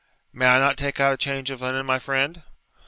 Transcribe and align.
'May 0.33 0.47
I 0.47 0.57
not 0.57 0.77
take 0.77 0.99
out 0.99 1.13
a 1.13 1.17
change 1.17 1.51
of 1.51 1.61
linen, 1.61 1.85
my 1.85 1.99
friend?' 1.99 2.41